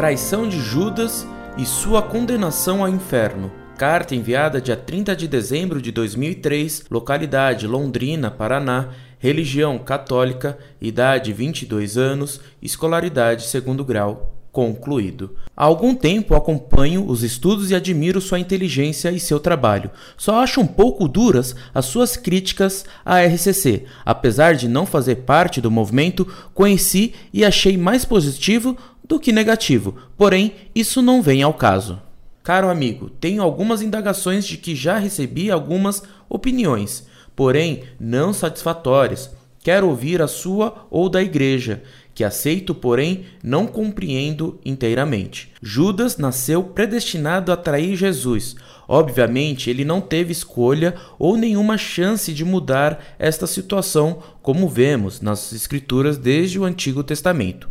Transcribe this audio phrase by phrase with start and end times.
[0.00, 1.26] Traição de Judas
[1.58, 3.52] e sua condenação ao inferno.
[3.76, 11.98] Carta enviada dia 30 de dezembro de 2003, localidade Londrina, Paraná, religião católica, idade 22
[11.98, 15.36] anos, escolaridade segundo grau, concluído.
[15.56, 19.90] Há algum tempo acompanho os estudos e admiro sua inteligência e seu trabalho.
[20.16, 23.84] Só acho um pouco duras as suas críticas à RCC.
[24.04, 28.76] Apesar de não fazer parte do movimento, conheci e achei mais positivo
[29.10, 29.96] do que negativo.
[30.16, 32.00] Porém, isso não vem ao caso.
[32.44, 39.28] Caro amigo, tenho algumas indagações de que já recebi algumas opiniões, porém não satisfatórias.
[39.64, 41.82] Quero ouvir a sua ou da igreja
[42.14, 45.50] que aceito, porém não compreendo inteiramente.
[45.60, 48.54] Judas nasceu predestinado a trair Jesus.
[48.86, 55.52] Obviamente, ele não teve escolha ou nenhuma chance de mudar esta situação, como vemos nas
[55.52, 57.68] Escrituras desde o Antigo Testamento.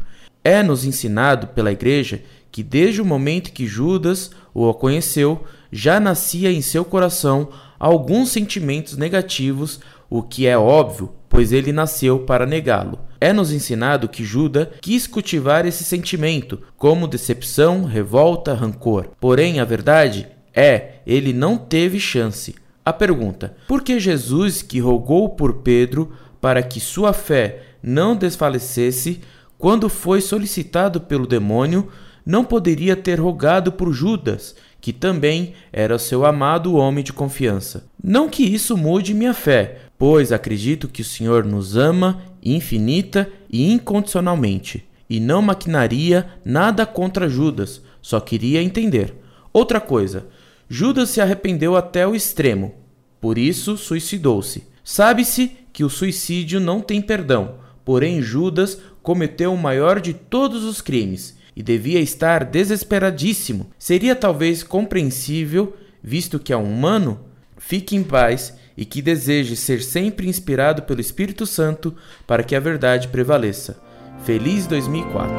[0.50, 6.59] É-nos ensinado pela Igreja que desde o momento que Judas o conheceu, já nascia em
[6.59, 13.00] seu coração alguns sentimentos negativos, o que é óbvio, pois ele nasceu para negá-lo.
[13.22, 19.09] É-nos ensinado que Judas quis cultivar esse sentimento, como decepção, revolta, rancor.
[19.20, 22.55] Porém, a verdade é, ele não teve chance.
[22.83, 26.11] A pergunta: por que Jesus, que rogou por Pedro
[26.42, 29.22] para que sua fé não desfalecesse,
[29.59, 31.89] quando foi solicitado pelo demônio,
[32.25, 37.85] não poderia ter rogado por Judas, que também era seu amado homem de confiança?
[38.02, 43.69] Não que isso mude minha fé, pois acredito que o Senhor nos ama infinita e
[43.69, 49.13] incondicionalmente, e não maquinaria nada contra Judas, só queria entender.
[49.52, 50.27] Outra coisa,
[50.69, 52.75] Judas se arrependeu até o extremo,
[53.19, 54.63] por isso suicidou-se.
[54.85, 60.82] Sabe-se que o suicídio não tem perdão, porém Judas cometeu o maior de todos os
[60.82, 63.70] crimes e devia estar desesperadíssimo.
[63.77, 67.20] Seria talvez compreensível, visto que é humano,
[67.58, 71.93] fique em paz e que deseje ser sempre inspirado pelo Espírito Santo
[72.26, 73.77] para que a verdade prevaleça.
[74.23, 75.36] Feliz 2004.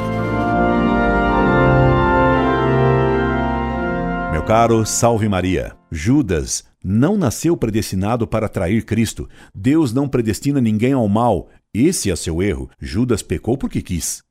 [4.32, 5.72] Meu caro, salve Maria.
[5.91, 9.28] Judas não nasceu predestinado para trair Cristo.
[9.54, 11.49] Deus não predestina ninguém ao mal.
[11.72, 12.69] Esse é seu erro.
[12.81, 14.22] Judas pecou porque quis.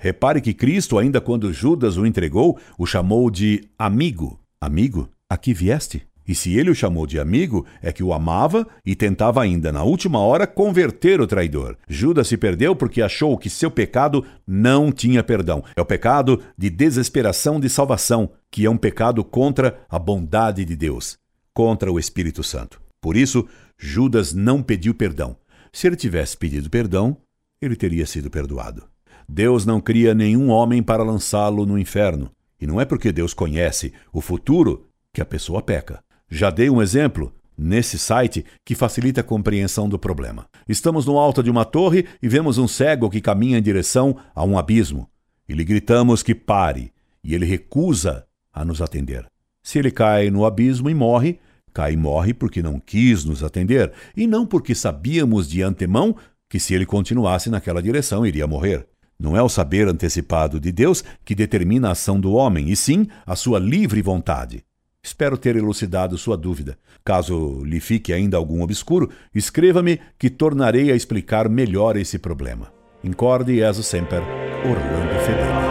[0.00, 4.40] Repare que Cristo, ainda quando Judas o entregou, o chamou de amigo.
[4.60, 6.02] Amigo, aqui vieste?
[6.26, 9.82] E se ele o chamou de amigo, é que o amava e tentava ainda, na
[9.82, 11.76] última hora, converter o traidor.
[11.88, 15.64] Judas se perdeu porque achou que seu pecado não tinha perdão.
[15.74, 20.76] É o pecado de desesperação de salvação, que é um pecado contra a bondade de
[20.76, 21.16] Deus,
[21.54, 22.80] contra o Espírito Santo.
[23.00, 23.46] Por isso,
[23.78, 25.36] Judas não pediu perdão.
[25.72, 27.16] Se ele tivesse pedido perdão,
[27.60, 28.88] ele teria sido perdoado.
[29.28, 32.30] Deus não cria nenhum homem para lançá-lo no inferno.
[32.60, 36.00] E não é porque Deus conhece o futuro que a pessoa peca.
[36.30, 40.46] Já dei um exemplo nesse site que facilita a compreensão do problema.
[40.68, 44.44] Estamos no alto de uma torre e vemos um cego que caminha em direção a
[44.44, 45.08] um abismo.
[45.48, 46.92] E lhe gritamos que pare,
[47.24, 49.26] e ele recusa a nos atender.
[49.62, 51.40] Se ele cai no abismo e morre,
[51.78, 56.16] cai e morre porque não quis nos atender, e não porque sabíamos de antemão
[56.50, 58.84] que se ele continuasse naquela direção iria morrer.
[59.16, 63.06] Não é o saber antecipado de Deus que determina a ação do homem, e sim
[63.24, 64.64] a sua livre vontade.
[65.04, 66.76] Espero ter elucidado sua dúvida.
[67.04, 72.72] Caso lhe fique ainda algum obscuro, escreva-me que tornarei a explicar melhor esse problema.
[73.04, 74.18] Incorde e sempre,
[74.64, 75.67] Orlando Fedeli.